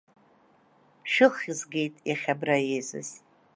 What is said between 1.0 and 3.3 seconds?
Шәыххьзгеит, иахьа абра еизаз!